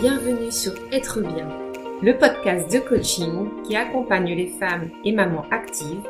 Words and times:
bienvenue 0.00 0.52
sur 0.52 0.72
Être 0.92 1.20
bien, 1.20 1.48
le 2.02 2.18
podcast 2.18 2.70
de 2.70 2.80
coaching 2.80 3.48
qui 3.64 3.76
accompagne 3.76 4.34
les 4.34 4.48
femmes 4.48 4.90
et 5.04 5.12
mamans 5.12 5.46
actives, 5.50 6.02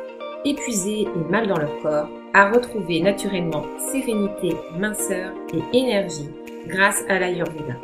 épuisées 0.43 1.03
et 1.03 1.31
mal 1.31 1.47
dans 1.47 1.57
leur 1.57 1.79
corps, 1.79 2.09
à 2.33 2.51
retrouver 2.51 3.01
naturellement 3.01 3.63
sérénité, 3.91 4.55
minceur 4.77 5.31
et 5.53 5.77
énergie 5.77 6.29
grâce 6.67 7.01
à 7.07 7.19
l'Ayurveda. 7.19 7.75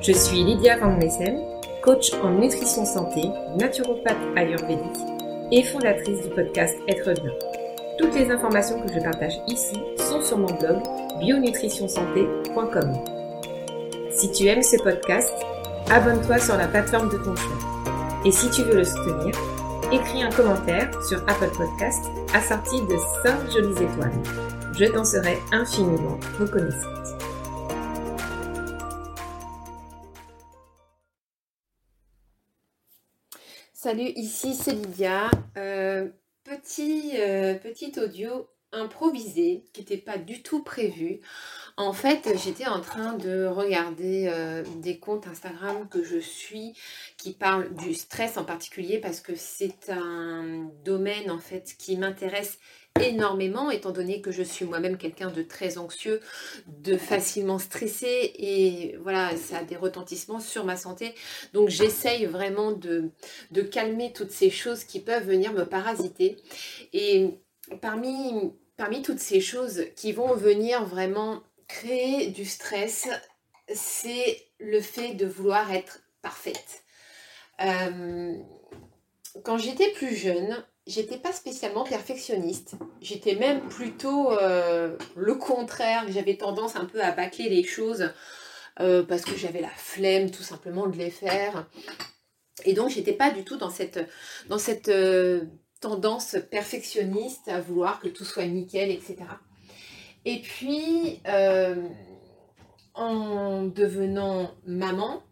Je 0.00 0.12
suis 0.12 0.44
Lydia 0.44 0.78
Van 0.78 0.96
Nessen, 0.96 1.40
coach 1.82 2.12
en 2.22 2.30
nutrition 2.30 2.84
santé, 2.84 3.22
naturopathe 3.58 4.16
ayurvédique 4.36 5.00
et 5.50 5.64
fondatrice 5.64 6.22
du 6.22 6.28
podcast 6.28 6.76
Être 6.86 7.20
bien. 7.20 7.32
Toutes 7.98 8.14
les 8.14 8.30
informations 8.30 8.80
que 8.80 8.92
je 8.92 9.00
partage 9.00 9.40
ici 9.48 9.76
sont 9.96 10.22
sur 10.22 10.38
mon 10.38 10.54
blog 10.54 10.80
bionutritionsanté.com. 11.20 13.19
Si 14.20 14.30
tu 14.32 14.46
aimes 14.48 14.62
ce 14.62 14.76
podcast, 14.76 15.32
abonne-toi 15.88 16.38
sur 16.38 16.54
la 16.58 16.68
plateforme 16.68 17.08
de 17.08 17.16
ton 17.16 17.34
choix. 17.34 17.56
Et 18.26 18.30
si 18.30 18.50
tu 18.50 18.62
veux 18.64 18.76
le 18.76 18.84
soutenir, 18.84 19.34
écris 19.90 20.22
un 20.22 20.28
commentaire 20.28 20.90
sur 21.02 21.22
Apple 21.26 21.48
Podcast 21.56 22.04
assorti 22.34 22.82
de 22.82 22.98
5 23.24 23.50
jolies 23.50 23.82
étoiles. 23.82 24.12
Je 24.78 24.84
t'en 24.92 25.06
serai 25.06 25.38
infiniment 25.52 26.20
reconnaissante. 26.38 27.18
Salut, 33.72 34.12
ici 34.16 34.54
c'est 34.54 34.72
Lydia. 34.72 35.30
Euh, 35.56 36.10
petit, 36.44 37.12
euh, 37.16 37.54
petit 37.54 37.98
audio 37.98 38.46
improvisé 38.72 39.64
qui 39.72 39.80
n'était 39.80 39.96
pas 39.96 40.18
du 40.18 40.42
tout 40.42 40.62
prévu. 40.62 41.20
En 41.76 41.92
fait, 41.92 42.28
j'étais 42.42 42.66
en 42.66 42.80
train 42.80 43.14
de 43.14 43.46
regarder 43.46 44.30
euh, 44.32 44.62
des 44.76 44.98
comptes 44.98 45.26
Instagram 45.26 45.88
que 45.88 46.04
je 46.04 46.18
suis 46.18 46.74
qui 47.16 47.32
parlent 47.32 47.74
du 47.74 47.94
stress 47.94 48.36
en 48.36 48.44
particulier 48.44 48.98
parce 48.98 49.20
que 49.20 49.34
c'est 49.34 49.90
un 49.90 50.70
domaine 50.84 51.30
en 51.30 51.38
fait 51.38 51.74
qui 51.78 51.96
m'intéresse 51.96 52.58
énormément 53.00 53.70
étant 53.70 53.92
donné 53.92 54.20
que 54.20 54.30
je 54.30 54.42
suis 54.42 54.64
moi-même 54.64 54.98
quelqu'un 54.98 55.30
de 55.30 55.42
très 55.42 55.78
anxieux, 55.78 56.20
de 56.66 56.96
facilement 56.96 57.58
stressé 57.58 58.32
et 58.34 58.96
voilà, 59.02 59.36
ça 59.36 59.58
a 59.58 59.64
des 59.64 59.76
retentissements 59.76 60.40
sur 60.40 60.64
ma 60.64 60.76
santé. 60.76 61.14
Donc 61.52 61.68
j'essaye 61.68 62.26
vraiment 62.26 62.72
de, 62.72 63.10
de 63.52 63.62
calmer 63.62 64.12
toutes 64.12 64.32
ces 64.32 64.50
choses 64.50 64.84
qui 64.84 65.00
peuvent 65.00 65.26
venir 65.26 65.52
me 65.52 65.64
parasiter. 65.64 66.36
Et 66.92 67.38
parmi, 67.80 68.52
toutes 69.02 69.18
ces 69.18 69.40
choses 69.40 69.84
qui 69.96 70.12
vont 70.12 70.34
venir 70.34 70.84
vraiment 70.84 71.42
créer 71.68 72.28
du 72.28 72.44
stress, 72.44 73.08
c'est 73.72 74.46
le 74.58 74.80
fait 74.80 75.14
de 75.14 75.26
vouloir 75.26 75.72
être 75.72 76.00
parfaite. 76.22 76.82
Euh, 77.60 78.36
quand 79.44 79.58
j'étais 79.58 79.90
plus 79.90 80.14
jeune, 80.14 80.64
j'étais 80.86 81.18
pas 81.18 81.32
spécialement 81.32 81.84
perfectionniste. 81.84 82.74
J'étais 83.00 83.36
même 83.36 83.68
plutôt 83.68 84.32
euh, 84.32 84.96
le 85.14 85.34
contraire. 85.34 86.04
J'avais 86.08 86.36
tendance 86.36 86.76
un 86.76 86.84
peu 86.84 87.00
à 87.00 87.12
bâcler 87.12 87.48
les 87.48 87.62
choses 87.62 88.10
euh, 88.80 89.02
parce 89.04 89.22
que 89.22 89.36
j'avais 89.36 89.60
la 89.60 89.68
flemme 89.68 90.30
tout 90.30 90.42
simplement 90.42 90.88
de 90.88 90.96
les 90.96 91.10
faire. 91.10 91.68
Et 92.64 92.72
donc 92.72 92.90
j'étais 92.90 93.12
pas 93.12 93.30
du 93.30 93.44
tout 93.44 93.56
dans 93.56 93.70
cette 93.70 94.00
tendance 95.80 96.36
perfectionniste 96.50 97.48
à 97.48 97.60
vouloir 97.60 98.00
que 98.00 98.08
tout 98.08 98.24
soit 98.24 98.46
nickel, 98.46 98.90
etc. 98.90 99.16
Et 100.24 100.40
puis, 100.40 101.20
euh, 101.26 101.88
en 102.94 103.64
devenant 103.64 104.50
maman 104.66 105.22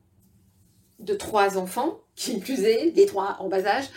de 0.99 1.15
trois 1.15 1.59
enfants, 1.59 2.01
qui 2.17 2.39
plus 2.39 2.65
est, 2.65 2.91
des 2.91 3.07
trois 3.07 3.37
en 3.41 3.49
bas 3.49 3.65
âge, 3.67 3.89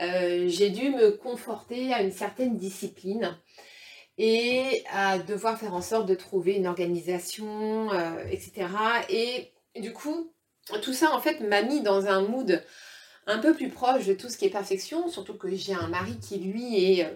euh, 0.00 0.48
j'ai 0.48 0.70
dû 0.70 0.90
me 0.90 1.10
conforter 1.10 1.92
à 1.92 2.02
une 2.02 2.10
certaine 2.10 2.56
discipline 2.56 3.36
et 4.18 4.82
à 4.92 5.18
devoir 5.18 5.58
faire 5.58 5.74
en 5.74 5.82
sorte 5.82 6.06
de 6.06 6.14
trouver 6.14 6.54
une 6.54 6.66
organisation, 6.66 7.92
euh, 7.92 8.24
etc. 8.30 8.66
Et 9.10 9.52
du 9.78 9.92
coup, 9.92 10.32
tout 10.82 10.92
ça, 10.92 11.14
en 11.14 11.20
fait, 11.20 11.40
m'a 11.40 11.62
mis 11.62 11.82
dans 11.82 12.06
un 12.06 12.22
mood 12.22 12.62
un 13.30 13.38
peu 13.38 13.54
plus 13.54 13.68
proche 13.68 14.06
de 14.06 14.14
tout 14.14 14.28
ce 14.28 14.36
qui 14.36 14.46
est 14.46 14.50
perfection, 14.50 15.08
surtout 15.08 15.34
que 15.34 15.54
j'ai 15.54 15.74
un 15.74 15.88
mari 15.88 16.18
qui, 16.20 16.38
lui, 16.38 16.98
est 16.98 17.06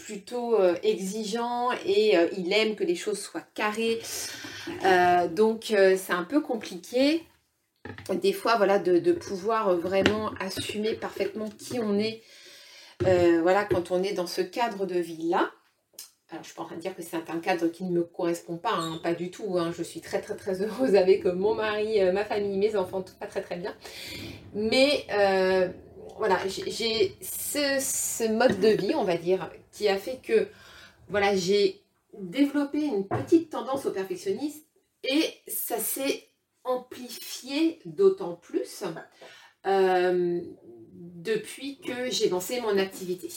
plutôt 0.00 0.58
euh, 0.58 0.74
exigeant 0.82 1.70
et 1.84 2.16
euh, 2.16 2.28
il 2.36 2.52
aime 2.52 2.74
que 2.74 2.84
les 2.84 2.96
choses 2.96 3.20
soient 3.20 3.44
carrées. 3.54 4.00
Euh, 4.84 5.28
donc 5.28 5.66
c'est 5.66 6.12
un 6.12 6.24
peu 6.24 6.40
compliqué 6.40 7.24
des 8.10 8.32
fois 8.32 8.56
voilà 8.56 8.78
de, 8.78 9.12
pouvoir 9.12 9.74
vraiment 9.76 10.32
assumer 10.38 10.94
parfaitement 10.94 11.48
qui 11.48 11.78
on 11.80 11.98
est 11.98 12.22
voilà 13.00 13.64
quand 13.64 13.90
on 13.90 14.02
est 14.02 14.12
dans 14.12 14.26
ce 14.26 14.42
cadre 14.42 14.86
de 14.86 14.98
vie 14.98 15.28
là. 15.28 15.50
Alors, 16.30 16.42
je 16.42 16.48
suis 16.48 16.56
pas 16.56 16.62
en 16.62 16.66
train 16.66 16.76
de 16.76 16.80
dire 16.80 16.94
que 16.94 17.02
c'est 17.02 17.16
un 17.16 17.40
cadre 17.40 17.66
qui 17.68 17.84
ne 17.84 17.90
me 17.90 18.04
correspond 18.04 18.56
pas, 18.56 18.74
hein, 18.74 19.00
pas 19.02 19.14
du 19.14 19.30
tout. 19.30 19.58
Hein. 19.58 19.72
je 19.76 19.82
suis 19.82 20.00
très 20.00 20.20
très 20.20 20.36
très 20.36 20.62
heureuse 20.62 20.94
avec 20.94 21.24
mon 21.24 21.54
mari, 21.54 21.98
ma 22.12 22.24
famille, 22.24 22.56
mes 22.56 22.76
enfants, 22.76 23.02
tout 23.02 23.14
pas 23.18 23.26
très 23.26 23.42
très 23.42 23.56
bien. 23.56 23.74
Mais 24.54 25.06
voilà, 26.20 26.38
j'ai 26.46 27.16
ce, 27.22 28.28
mode 28.28 28.60
de 28.60 28.68
vie, 28.68 28.94
on 28.94 29.04
va 29.04 29.16
dire, 29.16 29.50
qui 29.72 29.88
a 29.88 29.96
fait 29.96 30.20
que 30.22 30.48
voilà, 31.08 31.34
j'ai 31.34 31.80
développé 32.18 32.82
une 32.82 33.08
petite 33.08 33.50
tendance 33.50 33.86
au 33.86 33.90
perfectionnisme 33.90 34.60
et 35.02 35.24
ça 35.48 35.78
s'est 35.78 36.28
amplifié 36.64 37.80
d'autant 37.86 38.34
plus 38.34 38.84
euh, 39.66 40.40
depuis 40.92 41.80
que 41.80 42.10
j'ai 42.10 42.28
lancé 42.28 42.60
mon 42.60 42.76
activité. 42.76 43.28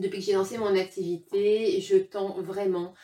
Depuis 0.00 0.20
que 0.20 0.24
j'ai 0.24 0.32
lancé 0.32 0.58
mon 0.58 0.76
activité, 0.76 1.80
je 1.80 1.96
tends 1.96 2.40
vraiment 2.42 2.94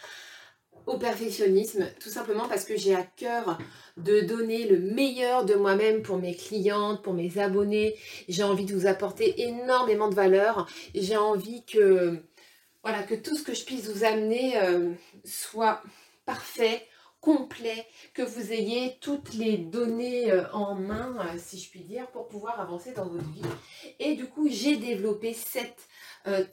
au 0.86 0.98
perfectionnisme, 0.98 1.86
tout 2.00 2.08
simplement 2.08 2.48
parce 2.48 2.64
que 2.64 2.76
j'ai 2.76 2.94
à 2.94 3.04
cœur 3.04 3.58
de 3.96 4.20
donner 4.20 4.66
le 4.66 4.78
meilleur 4.78 5.44
de 5.44 5.54
moi-même 5.54 6.02
pour 6.02 6.18
mes 6.18 6.34
clientes, 6.34 7.02
pour 7.02 7.14
mes 7.14 7.38
abonnés. 7.38 7.96
J'ai 8.28 8.42
envie 8.42 8.64
de 8.64 8.74
vous 8.74 8.86
apporter 8.86 9.42
énormément 9.42 10.08
de 10.08 10.14
valeur. 10.14 10.68
J'ai 10.94 11.16
envie 11.16 11.64
que, 11.64 12.18
voilà, 12.82 13.02
que 13.02 13.14
tout 13.14 13.36
ce 13.36 13.44
que 13.44 13.54
je 13.54 13.64
puisse 13.64 13.88
vous 13.88 14.04
amener 14.04 14.58
euh, 14.58 14.90
soit 15.24 15.82
parfait, 16.26 16.86
complet, 17.22 17.86
que 18.12 18.20
vous 18.20 18.52
ayez 18.52 18.98
toutes 19.00 19.32
les 19.32 19.56
données 19.56 20.30
euh, 20.30 20.44
en 20.52 20.74
main, 20.74 21.16
euh, 21.20 21.38
si 21.38 21.58
je 21.58 21.70
puis 21.70 21.80
dire, 21.80 22.06
pour 22.08 22.28
pouvoir 22.28 22.60
avancer 22.60 22.92
dans 22.92 23.06
votre 23.06 23.30
vie. 23.32 23.40
Et 23.98 24.14
du 24.14 24.26
coup, 24.26 24.48
j'ai 24.50 24.76
développé 24.76 25.32
cette 25.32 25.88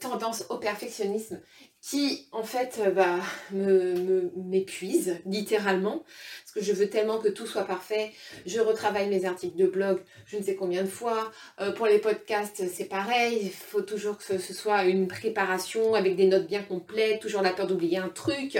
tendance 0.00 0.46
au 0.48 0.56
perfectionnisme 0.56 1.40
qui 1.80 2.28
en 2.32 2.42
fait 2.42 2.78
euh, 2.78 2.90
bah, 2.90 3.20
me 3.52 4.30
m'épuise 4.36 5.18
littéralement 5.24 6.04
parce 6.42 6.52
que 6.54 6.62
je 6.62 6.72
veux 6.72 6.90
tellement 6.90 7.18
que 7.18 7.28
tout 7.28 7.46
soit 7.46 7.64
parfait. 7.64 8.12
Je 8.44 8.60
retravaille 8.60 9.08
mes 9.08 9.24
articles 9.24 9.56
de 9.56 9.66
blog 9.66 10.02
je 10.26 10.36
ne 10.36 10.42
sais 10.42 10.56
combien 10.56 10.82
de 10.82 10.88
fois. 10.88 11.32
Euh, 11.60 11.72
pour 11.72 11.86
les 11.86 11.98
podcasts, 11.98 12.62
c'est 12.68 12.84
pareil. 12.84 13.40
Il 13.42 13.50
faut 13.50 13.82
toujours 13.82 14.18
que 14.18 14.24
ce, 14.24 14.38
soit 14.38 14.84
une 14.84 15.08
préparation 15.08 15.94
avec 15.94 16.16
des 16.16 16.26
notes 16.26 16.46
bien 16.46 16.62
complètes, 16.62 17.20
toujours 17.20 17.42
la 17.42 17.52
peur 17.52 17.66
d'oublier 17.66 17.98
un 17.98 18.08
truc. 18.08 18.58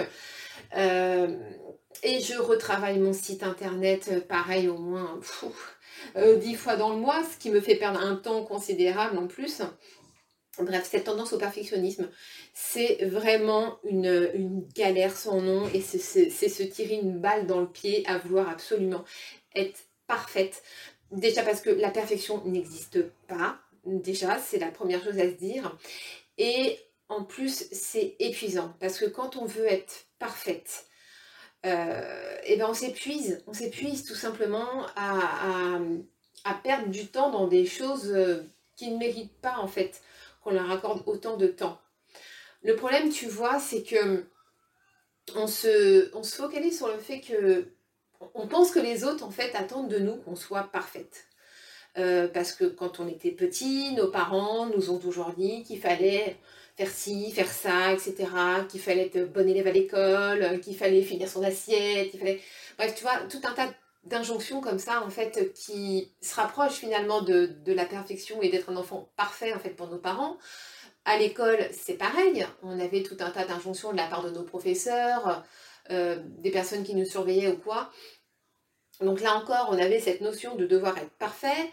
Euh, 0.77 1.37
et 2.02 2.20
je 2.20 2.38
retravaille 2.38 2.98
mon 2.98 3.12
site 3.12 3.42
internet, 3.42 4.26
pareil, 4.28 4.68
au 4.68 4.78
moins 4.78 5.20
dix 6.38 6.54
fois 6.54 6.76
dans 6.76 6.90
le 6.90 6.96
mois, 6.96 7.22
ce 7.24 7.36
qui 7.36 7.50
me 7.50 7.60
fait 7.60 7.76
perdre 7.76 8.00
un 8.00 8.16
temps 8.16 8.44
considérable 8.44 9.18
en 9.18 9.26
plus. 9.26 9.62
Bref, 10.58 10.88
cette 10.90 11.04
tendance 11.04 11.32
au 11.32 11.38
perfectionnisme, 11.38 12.08
c'est 12.54 13.04
vraiment 13.04 13.78
une, 13.84 14.66
galère 14.74 15.16
sans 15.16 15.40
nom 15.40 15.68
et 15.72 15.80
c'est 15.80 16.48
se 16.48 16.62
tirer 16.62 16.97
une 16.97 17.18
balle 17.18 17.47
dans 17.47 17.60
le 17.60 17.68
pied 17.68 18.04
à 18.06 18.18
vouloir 18.18 18.48
absolument 18.48 19.04
être 19.54 19.78
parfaite. 20.06 20.62
Déjà 21.12 21.42
parce 21.42 21.60
que 21.60 21.70
la 21.70 21.91
perfection 21.91 22.42
n'existe 22.44 23.03
pas. 23.26 23.59
Déjà, 23.84 24.38
c'est 24.38 24.59
la 24.59 24.70
première 24.70 25.03
chose 25.03 25.18
à 25.18 25.30
se 25.30 25.36
dire. 25.36 25.76
Et 26.36 26.78
en 27.09 27.24
plus, 27.24 27.66
c'est 27.72 28.16
épuisant 28.18 28.74
parce 28.80 28.98
que 28.98 29.06
quand 29.06 29.36
on 29.36 29.44
veut 29.44 29.66
être 29.66 30.06
parfaite, 30.18 30.86
euh, 31.66 32.36
et 32.45 32.54
eh 32.54 32.57
ben 32.57 32.66
on 32.68 32.74
s'épuise. 32.74 33.42
On 33.47 33.53
s'épuise 33.53 34.04
tout 34.04 34.15
simplement 34.15 34.86
à, 34.97 35.78
perdre 36.62 36.89
du 36.89 37.07
temps 37.07 37.30
dans 37.30 37.47
des 37.47 37.66
choses 37.66 38.10
euh, 38.15 38.42
qui 38.77 38.91
ne 38.91 38.98
méritent 38.98 39.39
pas 39.41 39.59
en 39.59 39.68
fait 39.68 40.01
qu'on 40.42 40.53
leur 40.53 40.71
accorde 40.71 41.03
autant 41.07 41.36
de 41.36 41.47
temps. 41.47 41.80
Le 42.62 42.77
problème, 42.77 43.10
tu 43.10 43.27
vois, 43.27 43.59
c'est 43.59 43.83
que 43.83 44.24
on 45.34 45.47
se, 45.47 46.15
on 46.16 46.22
se 46.22 46.36
focalise 46.36 46.77
sur 46.77 46.89
le 46.89 46.98
fait 46.98 47.21
que 47.21 47.68
on 48.34 48.47
pense 48.47 48.71
que 48.71 48.80
les 48.80 49.04
autres, 49.04 49.24
en 49.24 49.30
fait, 49.30 49.54
attendent 49.54 49.89
de 49.89 49.98
nous 49.98 50.16
qu'on 50.16 50.36
soit 50.36 50.65
parfaite. 50.65 51.27
Euh, 51.98 52.28
parce 52.28 52.53
que 52.53 52.65
quand 52.65 53.01
on 53.01 53.09
était 53.09 53.33
petit, 53.33 53.92
nos 53.95 54.09
parents 54.09 54.66
nous 54.66 54.91
ont 54.91 54.98
toujours 54.98 55.33
dit 55.33 55.65
qu'il 55.65 55.80
fallait 55.80 56.36
faire 56.76 56.90
ci, 56.90 57.30
faire 57.32 57.50
ça, 57.50 57.92
etc. 57.92 58.26
Qu'il 58.68 58.80
fallait 58.80 59.06
être 59.06 59.32
bon 59.32 59.48
élève 59.48 59.66
à 59.66 59.72
l'école, 59.72 60.60
qu'il 60.60 60.76
fallait 60.76 61.02
finir 61.02 61.28
son 61.28 61.42
assiette, 61.42 62.10
qu'il 62.10 62.20
fallait... 62.20 62.40
Bref, 62.78 62.94
tu 62.94 63.02
vois, 63.02 63.18
tout 63.28 63.40
un 63.44 63.52
tas 63.52 63.72
d'injonctions 64.04 64.60
comme 64.60 64.78
ça, 64.78 65.02
en 65.04 65.10
fait, 65.10 65.52
qui 65.52 66.12
se 66.22 66.34
rapprochent 66.34 66.78
finalement 66.78 67.22
de, 67.22 67.46
de 67.64 67.72
la 67.72 67.84
perfection 67.84 68.40
et 68.42 68.48
d'être 68.48 68.70
un 68.70 68.76
enfant 68.76 69.10
parfait, 69.16 69.52
en 69.52 69.58
fait, 69.58 69.70
pour 69.70 69.88
nos 69.88 69.98
parents. 69.98 70.38
À 71.04 71.18
l'école, 71.18 71.58
c'est 71.72 71.94
pareil. 71.94 72.46
On 72.62 72.78
avait 72.78 73.02
tout 73.02 73.16
un 73.20 73.30
tas 73.30 73.44
d'injonctions 73.44 73.92
de 73.92 73.96
la 73.96 74.06
part 74.06 74.22
de 74.22 74.30
nos 74.30 74.42
professeurs, 74.42 75.44
euh, 75.90 76.16
des 76.38 76.50
personnes 76.50 76.84
qui 76.84 76.94
nous 76.94 77.06
surveillaient 77.06 77.48
ou 77.48 77.56
quoi. 77.56 77.90
Donc 79.00 79.20
là 79.20 79.34
encore, 79.36 79.68
on 79.70 79.78
avait 79.78 80.00
cette 80.00 80.20
notion 80.20 80.56
de 80.56 80.66
devoir 80.66 80.97
être 80.98 81.10
parfait. 81.12 81.70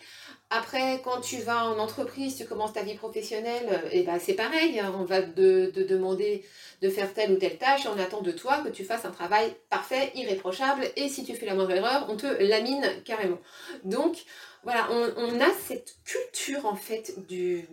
Après, 0.50 1.02
quand 1.04 1.20
tu 1.20 1.38
vas 1.40 1.66
en 1.66 1.78
entreprise, 1.78 2.38
tu 2.38 2.46
commences 2.46 2.72
ta 2.72 2.84
vie 2.84 2.96
professionnelle, 2.96 3.82
et 3.92 4.00
eh 4.00 4.04
ben 4.04 4.18
c'est 4.18 4.34
pareil, 4.34 4.80
hein. 4.80 4.96
on 4.98 5.04
va 5.04 5.22
te, 5.22 5.84
demander 5.84 6.46
de 6.82 6.90
faire 6.90 7.14
telle 7.14 7.34
ou 7.34 7.36
telle 7.36 7.58
tâche, 7.58 7.86
on 7.86 8.00
attend 8.00 8.22
de 8.22 8.32
toi 8.32 8.60
que 8.64 8.70
tu 8.70 8.86
fasses 8.86 9.04
un 9.04 9.12
travail 9.12 9.54
parfait, 9.70 10.12
irréprochable, 10.16 10.90
et 10.96 11.10
si 11.10 11.26
tu 11.26 11.36
fais 11.36 11.46
la 11.46 11.54
moindre 11.54 11.72
erreur, 11.72 12.08
on 12.10 12.16
te 12.16 12.28
lamine 12.42 12.86
carrément. 13.04 13.40
Donc 13.84 14.24
voilà, 14.64 14.88
on, 14.92 15.40
a 15.42 15.52
cette 15.52 15.98
culture 16.06 16.66
en 16.66 16.76
fait 16.76 17.28
du, 17.28 17.68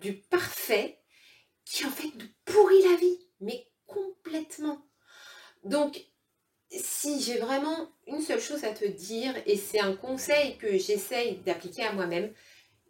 du 0.00 0.14
parfait 0.14 0.98
qui 1.64 1.84
en 1.84 1.90
fait 1.90 2.10
nous 2.16 2.28
pourrit 2.44 2.82
la 2.82 2.96
vie, 2.96 3.18
mais 3.40 3.66
complètement. 3.86 4.78
Donc 5.64 6.00
si 6.70 7.20
j'ai 7.20 7.38
vraiment 7.38 7.90
une 8.06 8.20
seule 8.20 8.40
chose 8.40 8.64
à 8.64 8.72
te 8.72 8.84
dire, 8.84 9.34
et 9.46 9.56
c'est 9.56 9.80
un 9.80 9.94
conseil 9.94 10.56
que 10.56 10.78
j'essaye 10.78 11.36
d'appliquer 11.38 11.84
à 11.84 11.92
moi-même, 11.92 12.32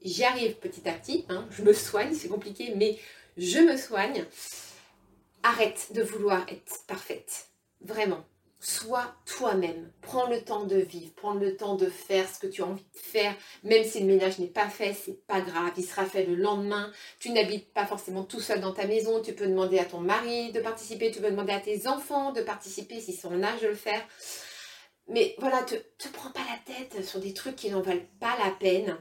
j'y 0.02 0.24
arrive 0.24 0.56
petit 0.56 0.88
à 0.88 0.92
petit, 0.92 1.24
hein, 1.28 1.46
je 1.50 1.62
me 1.62 1.72
soigne, 1.72 2.14
c'est 2.14 2.28
compliqué, 2.28 2.74
mais 2.76 2.98
je 3.36 3.58
me 3.58 3.76
soigne. 3.76 4.24
Arrête 5.42 5.88
de 5.94 6.02
vouloir 6.02 6.46
être 6.48 6.84
parfaite, 6.86 7.48
vraiment 7.80 8.24
sois 8.60 9.14
toi-même. 9.24 9.90
Prends 10.02 10.26
le 10.26 10.42
temps 10.42 10.64
de 10.64 10.76
vivre, 10.76 11.12
prends 11.16 11.34
le 11.34 11.56
temps 11.56 11.76
de 11.76 11.86
faire 11.86 12.28
ce 12.28 12.38
que 12.38 12.46
tu 12.46 12.62
as 12.62 12.66
envie 12.66 12.84
de 12.94 12.98
faire. 12.98 13.34
Même 13.64 13.84
si 13.84 14.00
le 14.00 14.06
ménage 14.06 14.38
n'est 14.38 14.46
pas 14.46 14.68
fait, 14.68 14.92
c'est 14.92 15.26
pas 15.26 15.40
grave, 15.40 15.72
il 15.76 15.84
sera 15.84 16.04
fait 16.04 16.24
le 16.24 16.34
lendemain. 16.34 16.92
Tu 17.18 17.30
n'habites 17.30 17.72
pas 17.72 17.86
forcément 17.86 18.22
tout 18.22 18.40
seul 18.40 18.60
dans 18.60 18.72
ta 18.72 18.86
maison, 18.86 19.22
tu 19.22 19.32
peux 19.32 19.46
demander 19.46 19.78
à 19.78 19.84
ton 19.84 20.00
mari 20.00 20.52
de 20.52 20.60
participer, 20.60 21.10
tu 21.10 21.20
peux 21.20 21.30
demander 21.30 21.52
à 21.52 21.60
tes 21.60 21.88
enfants 21.88 22.32
de 22.32 22.42
participer 22.42 23.00
s'ils 23.00 23.18
sont 23.18 23.34
en 23.34 23.42
âge 23.42 23.62
de 23.62 23.68
le 23.68 23.74
faire. 23.74 24.02
Mais 25.08 25.34
voilà, 25.38 25.62
te, 25.62 25.74
te 25.74 26.08
prends 26.12 26.30
pas 26.30 26.40
la 26.40 26.74
tête 26.74 27.04
sur 27.04 27.18
des 27.18 27.34
trucs 27.34 27.56
qui 27.56 27.70
n'en 27.70 27.80
valent 27.80 28.06
pas 28.20 28.36
la 28.44 28.50
peine 28.50 28.96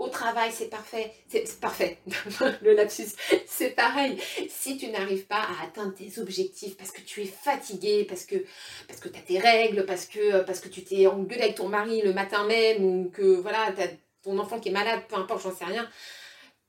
au 0.00 0.08
travail, 0.08 0.50
c'est 0.50 0.70
parfait. 0.70 1.12
C'est 1.28 1.60
parfait. 1.60 1.98
le 2.62 2.72
lapsus, 2.72 3.14
c'est 3.46 3.70
pareil. 3.70 4.18
Si 4.48 4.78
tu 4.78 4.88
n'arrives 4.88 5.26
pas 5.26 5.42
à 5.42 5.64
atteindre 5.64 5.94
tes 5.94 6.18
objectifs 6.18 6.76
parce 6.76 6.90
que 6.90 7.02
tu 7.02 7.20
es 7.20 7.26
fatigué, 7.26 8.06
parce 8.08 8.24
que, 8.24 8.36
tu 8.36 9.08
as 9.08 9.20
tes 9.20 9.38
règles, 9.38 9.84
parce 9.84 10.06
que, 10.06 10.42
parce 10.42 10.60
que 10.60 10.68
tu 10.68 10.82
t'es 10.82 11.06
engueulé 11.06 11.42
avec 11.42 11.56
ton 11.56 11.68
mari 11.68 12.00
le 12.00 12.14
matin 12.14 12.46
même, 12.46 12.82
ou 12.82 13.10
que 13.10 13.22
voilà, 13.40 13.72
tu 13.72 13.82
as 13.82 13.88
ton 14.22 14.38
enfant 14.38 14.58
qui 14.58 14.70
est 14.70 14.72
malade, 14.72 15.02
peu 15.06 15.16
importe, 15.16 15.42
j'en 15.42 15.54
sais 15.54 15.66
rien. 15.66 15.86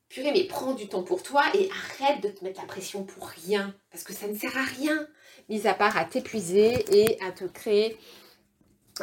Purée, 0.09 0.33
mais 0.33 0.43
prends 0.43 0.73
du 0.73 0.89
temps 0.89 1.03
pour 1.03 1.23
toi 1.23 1.43
et 1.53 1.69
arrête 1.71 2.21
de 2.21 2.27
te 2.27 2.43
mettre 2.43 2.59
la 2.59 2.67
pression 2.67 3.05
pour 3.05 3.29
rien. 3.29 3.73
Parce 3.91 4.03
que 4.03 4.11
ça 4.11 4.27
ne 4.27 4.35
sert 4.35 4.57
à 4.57 4.63
rien, 4.63 5.07
mis 5.47 5.67
à 5.67 5.73
part 5.73 5.95
à 5.95 6.03
t'épuiser 6.03 6.83
et 6.91 7.17
à 7.21 7.31
te 7.31 7.45
créer 7.45 7.97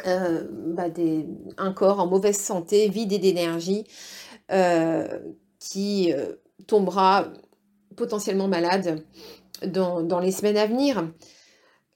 euh, 0.05 0.47
bah, 0.49 0.87
un 1.57 1.73
corps 1.73 1.99
en 1.99 2.07
mauvaise 2.07 2.37
santé, 2.37 2.89
vide 2.89 3.19
d'énergie, 3.19 3.85
euh, 4.51 5.19
qui 5.59 6.13
euh, 6.13 6.33
tombera 6.67 7.27
potentiellement 7.95 8.47
malade 8.47 9.03
dans, 9.65 10.19
les 10.19 10.31
semaines 10.31 10.57
à 10.57 10.67
venir. 10.67 11.11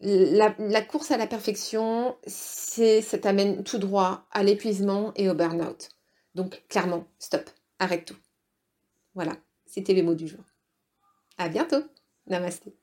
La, 0.02 0.82
course 0.82 1.12
à 1.12 1.18
la 1.18 1.28
perfection, 1.28 2.16
ça 2.28 3.18
t'amène 3.20 3.64
tout 3.64 3.78
droit 3.78 4.28
à 4.32 4.44
l'épuisement 4.44 5.14
et 5.16 5.30
au 5.30 5.34
burn-out. 5.34 5.90
Donc 6.36 6.64
clairement, 6.68 7.06
stop, 7.20 7.50
arrête 7.80 8.06
tout. 8.06 8.18
Voilà, 9.16 9.34
c'était 9.66 9.94
les 9.94 10.02
mots 10.02 10.16
du 10.16 10.28
jour. 10.28 10.44
À 11.38 11.48
bientôt. 11.48 11.84
Namasté. 12.28 12.76